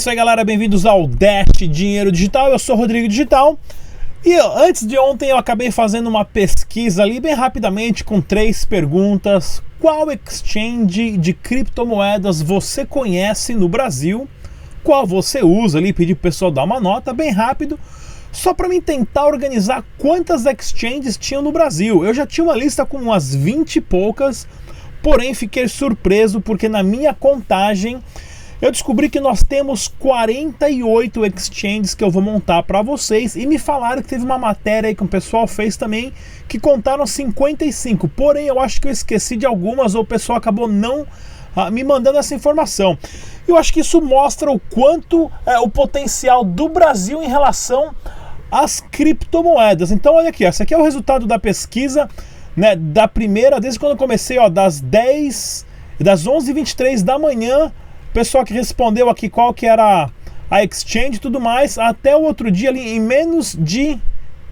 [0.00, 0.42] isso aí, galera.
[0.42, 2.48] Bem-vindos ao Dash Dinheiro Digital.
[2.48, 3.58] Eu sou Rodrigo Digital.
[4.24, 9.62] E antes de ontem eu acabei fazendo uma pesquisa ali bem rapidamente com três perguntas.
[9.78, 14.26] Qual exchange de criptomoedas você conhece no Brasil?
[14.82, 15.92] Qual você usa ali?
[15.92, 17.78] Pedi pro pessoal dar uma nota bem rápido.
[18.32, 22.06] Só para mim tentar organizar quantas exchanges tinham no Brasil.
[22.06, 24.48] Eu já tinha uma lista com umas 20 e poucas,
[25.02, 28.00] porém fiquei surpreso porque na minha contagem
[28.60, 33.58] eu descobri que nós temos 48 exchanges que eu vou montar para vocês e me
[33.58, 36.12] falaram que teve uma matéria aí que o pessoal fez também
[36.46, 38.08] que contaram 55.
[38.08, 41.06] Porém, eu acho que eu esqueci de algumas ou o pessoal acabou não
[41.56, 42.98] ah, me mandando essa informação.
[43.48, 47.94] Eu acho que isso mostra o quanto é o potencial do Brasil em relação
[48.50, 49.90] às criptomoedas.
[49.90, 52.08] Então, olha aqui, esse aqui é o resultado da pesquisa
[52.56, 55.66] né, da primeira, desde quando eu comecei, ó, das 10,
[55.98, 57.72] das 11h23 da manhã
[58.12, 60.10] pessoal que respondeu aqui qual que era
[60.50, 63.98] a exchange e tudo mais, até o outro dia ali em menos de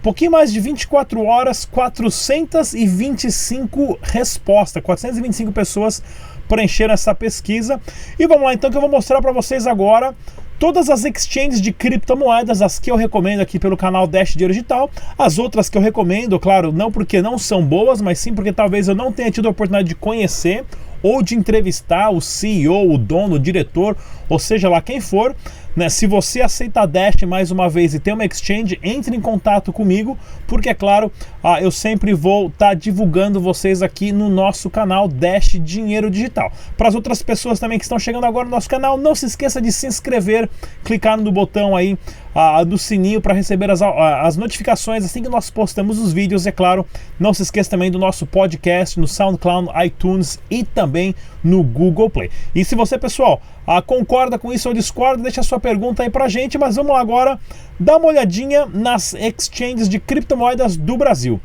[0.01, 6.01] pouquinho mais de 24 horas, 425 respostas, 425 pessoas
[6.47, 7.79] preencheram essa pesquisa.
[8.17, 10.15] E vamos lá então que eu vou mostrar para vocês agora
[10.57, 14.91] todas as exchanges de criptomoedas, as que eu recomendo aqui pelo canal Dash Dinheiro Digital,
[15.17, 18.89] as outras que eu recomendo, claro, não porque não são boas, mas sim porque talvez
[18.89, 20.65] eu não tenha tido a oportunidade de conhecer
[21.01, 23.95] ou de entrevistar o CEO, o dono, o diretor,
[24.27, 25.35] ou seja lá quem for.
[25.79, 25.87] Né?
[25.87, 29.71] Se você aceita a Dash mais uma vez e tem uma exchange, entre em contato
[29.71, 31.09] comigo, porque é claro,
[31.41, 36.51] ah, eu sempre vou estar tá divulgando vocês aqui no nosso canal Dash Dinheiro Digital.
[36.75, 39.61] Para as outras pessoas também que estão chegando agora no nosso canal, não se esqueça
[39.61, 40.49] de se inscrever,
[40.83, 41.97] clicar no botão aí
[42.35, 46.45] ah, do sininho para receber as, ah, as notificações assim que nós postamos os vídeos.
[46.45, 46.85] É claro,
[47.17, 52.29] não se esqueça também do nosso podcast no SoundCloud, iTunes e também no Google Play.
[52.53, 56.09] E se você, pessoal, ah, concorda com isso ou discorda, deixa a sua pergunta aí
[56.09, 57.39] pra gente, mas vamos lá agora
[57.79, 61.39] dar uma olhadinha nas exchanges de criptomoedas do Brasil.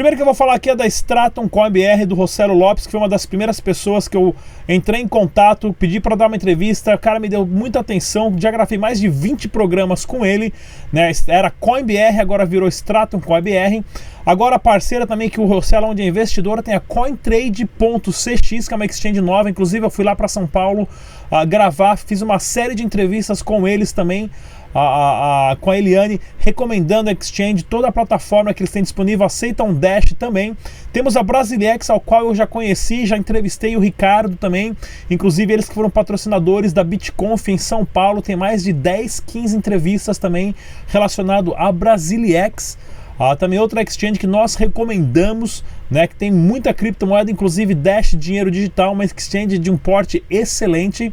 [0.00, 2.98] Primeiro que eu vou falar aqui é da Stratum CoinBR do Rossello Lopes, que foi
[2.98, 4.34] uma das primeiras pessoas que eu
[4.66, 8.50] entrei em contato, pedi para dar uma entrevista, o cara me deu muita atenção, já
[8.50, 10.54] gravei mais de 20 programas com ele,
[10.90, 11.12] né?
[11.26, 13.84] Era CoinBR, agora virou Stratum CoinBR.
[14.24, 18.76] Agora a parceira também que o Rossello, onde é investidora, tem a CoinTrade.cx, que é
[18.76, 20.88] uma exchange nova, inclusive eu fui lá para São Paulo
[21.30, 24.30] uh, gravar, fiz uma série de entrevistas com eles também
[24.74, 29.26] a, a, com a Eliane recomendando a Exchange, toda a plataforma que eles têm disponível,
[29.26, 30.56] aceitam Dash também.
[30.92, 34.76] Temos a Brasilex, ao qual eu já conheci, já entrevistei o Ricardo também,
[35.10, 39.56] inclusive eles que foram patrocinadores da BitConf em São Paulo, tem mais de 10, 15
[39.56, 40.54] entrevistas também
[40.88, 42.78] relacionado a Brasilex.
[43.22, 48.50] Ah, também outra exchange que nós recomendamos, né, que tem muita criptomoeda, inclusive Dash Dinheiro
[48.50, 51.12] Digital, uma exchange de um porte excelente.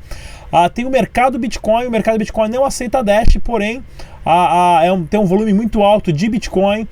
[0.52, 3.84] Ah, tem o mercado Bitcoin, o mercado Bitcoin não aceita Dash, porém
[4.26, 6.88] ah, ah, é um, tem um volume muito alto de Bitcoin.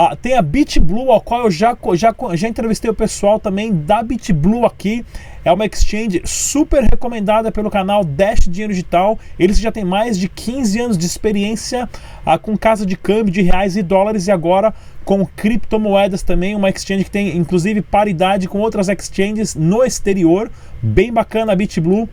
[0.00, 4.00] Ah, tem a BitBlue, ao qual eu já, já, já entrevistei o pessoal também da
[4.00, 5.04] BitBlue aqui.
[5.44, 9.18] É uma exchange super recomendada pelo canal Dash Dinheiro Digital.
[9.36, 11.88] Eles já têm mais de 15 anos de experiência
[12.24, 14.72] ah, com casa de câmbio de reais e dólares e agora
[15.04, 16.54] com criptomoedas também.
[16.54, 20.48] Uma exchange que tem inclusive paridade com outras exchanges no exterior.
[20.80, 22.08] Bem bacana a BitBlue.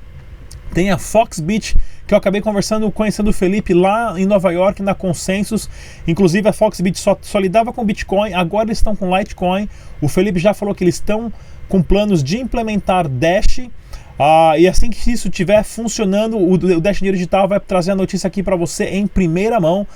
[0.76, 1.74] Tem a Foxbit,
[2.06, 5.70] que eu acabei conversando, conhecendo o Felipe lá em Nova York, na Consensus.
[6.06, 9.70] Inclusive a Foxbit só, só lidava com Bitcoin, agora eles estão com Litecoin.
[10.02, 11.32] O Felipe já falou que eles estão
[11.70, 13.62] com planos de implementar Dash.
[14.20, 17.96] Ah, e assim que isso estiver funcionando, o, o Dash Dinheiro Digital vai trazer a
[17.96, 19.88] notícia aqui para você em primeira mão.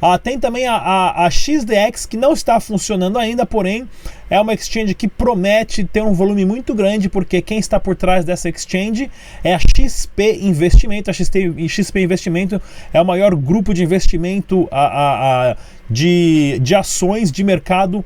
[0.00, 3.88] Ah, tem também a, a, a, XDX que não está funcionando ainda, porém
[4.30, 8.24] é uma exchange que promete ter um volume muito grande, porque quem está por trás
[8.24, 9.10] dessa exchange
[9.42, 11.10] é a XP Investimento.
[11.10, 15.56] A XP, XP Investimento é o maior grupo de investimento a, a,
[15.90, 18.04] de, de ações de mercado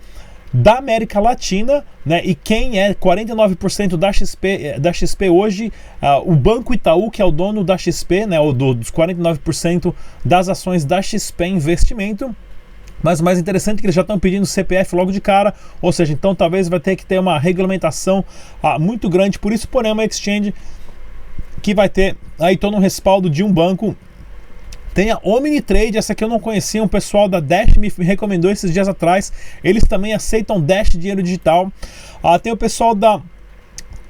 [0.52, 2.20] da América Latina, né?
[2.24, 5.72] E quem é 49% da XP, da XP hoje,
[6.02, 8.38] uh, o Banco Itaú, que é o dono da XP, né?
[8.38, 9.94] O do, dos 49%
[10.24, 12.34] das ações da XP Investimento.
[13.02, 15.90] Mas o mais interessante é que eles já estão pedindo CPF logo de cara, ou
[15.90, 18.24] seja, então talvez vai ter que ter uma regulamentação
[18.62, 19.38] uh, muito grande.
[19.38, 20.54] Por isso, porém, uma exchange
[21.60, 23.96] que vai ter aí todo um respaldo de um banco
[24.94, 28.72] tem a Omnitrade, essa aqui eu não conhecia, um pessoal da Dash me recomendou esses
[28.72, 29.32] dias atrás.
[29.64, 31.72] Eles também aceitam Dash dinheiro digital.
[32.22, 33.20] Ah, tem o pessoal da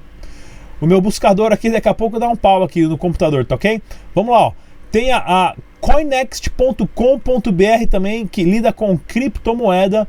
[0.81, 3.79] o meu buscador aqui daqui a pouco dá um pau aqui no computador, tá ok?
[4.15, 4.51] Vamos lá, ó.
[4.91, 10.07] Tem a, a coinext.com.br também, que lida com criptomoeda.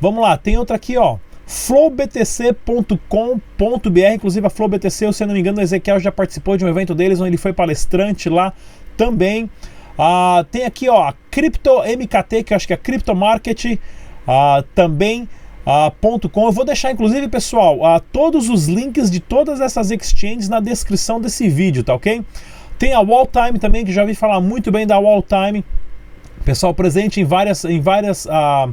[0.00, 2.98] Vamos lá, tem outra aqui, ó flowbtc.com.br,
[4.14, 6.94] inclusive a FlowBTC, se eu não me engano, o Ezequiel já participou de um evento
[6.94, 8.52] deles, onde ele foi palestrante lá
[8.96, 9.48] também.
[9.96, 13.78] Ah, tem aqui ó, a Crypto MKT, que eu acho que é Crypto Market,
[14.26, 15.28] ah, também.
[15.64, 15.92] Ah,
[16.30, 16.46] .com.
[16.46, 21.20] Eu vou deixar, inclusive, pessoal, ah, todos os links de todas essas exchanges na descrição
[21.20, 22.24] desse vídeo, tá ok?
[22.78, 25.64] Tem a Walltime também, que já vi falar muito bem da Walltime.
[26.44, 28.68] Pessoal presente em várias, em várias, ah,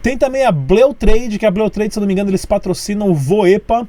[0.02, 2.46] Tem também a Bleu Trade, que a Bleu Trade, se eu não me engano, eles
[2.46, 3.88] patrocinam o Voepa.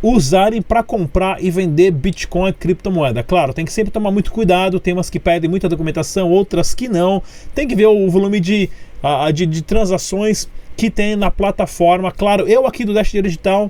[0.00, 3.24] usarem para comprar e vender Bitcoin criptomoeda.
[3.24, 6.86] Claro, tem que sempre tomar muito cuidado, tem umas que pedem muita documentação, outras que
[6.86, 7.20] não.
[7.52, 8.70] Tem que ver o volume de,
[9.34, 12.12] de, de transações que tem na plataforma.
[12.12, 13.68] Claro, eu aqui do Dash Digital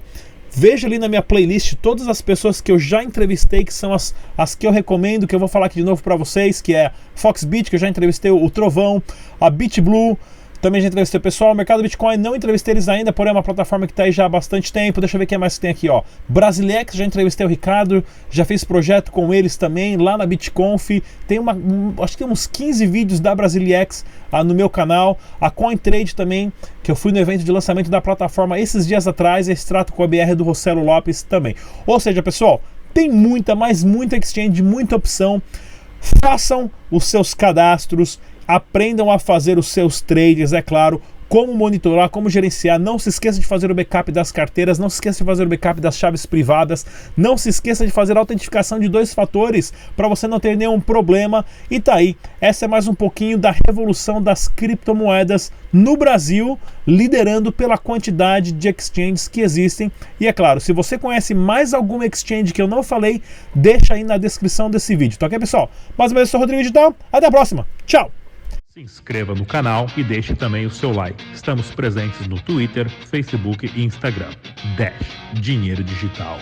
[0.58, 4.14] Veja ali na minha playlist todas as pessoas que eu já entrevistei, que são as,
[4.38, 6.92] as que eu recomendo, que eu vou falar aqui de novo para vocês, que é
[7.14, 9.02] Foxbit, que eu já entrevistei o Trovão,
[9.38, 10.16] a BitBlue,
[10.66, 11.54] também já entrevistei o pessoal.
[11.54, 14.28] Mercado Bitcoin não entrevistei eles ainda, porém é uma plataforma que está aí já há
[14.28, 15.00] bastante tempo.
[15.00, 16.02] Deixa eu ver o que mais que tem aqui, ó.
[16.28, 20.90] Brasilex, já entrevistei o Ricardo, já fiz projeto com eles também lá na BitConf.
[21.28, 25.16] Tem uma, um, acho que tem uns 15 vídeos da Brasilex ah, no meu canal.
[25.40, 29.48] A CoinTrade também, que eu fui no evento de lançamento da plataforma esses dias atrás.
[29.48, 31.54] Esse trato com a BR do Rossello Lopes também.
[31.86, 32.60] Ou seja, pessoal,
[32.92, 35.40] tem muita, mas muita exchange, muita opção.
[36.22, 41.02] Façam os seus cadastros aprendam a fazer os seus trades, é claro.
[41.28, 42.78] Como monitorar, como gerenciar.
[42.78, 45.48] Não se esqueça de fazer o backup das carteiras, não se esqueça de fazer o
[45.48, 50.08] backup das chaves privadas, não se esqueça de fazer a autentificação de dois fatores para
[50.08, 51.44] você não ter nenhum problema.
[51.70, 57.52] E tá aí, essa é mais um pouquinho da revolução das criptomoedas no Brasil, liderando
[57.52, 59.90] pela quantidade de exchanges que existem.
[60.20, 63.20] E é claro, se você conhece mais alguma exchange que eu não falei,
[63.54, 65.70] deixa aí na descrição desse vídeo, tá ok, pessoal?
[65.96, 68.10] Mais uma vez, eu sou o Rodrigo Digital, até a próxima, tchau!
[68.76, 71.24] Se inscreva no canal e deixe também o seu like.
[71.32, 74.28] Estamos presentes no Twitter, Facebook e Instagram.
[74.76, 76.38] Dash Dinheiro Digital.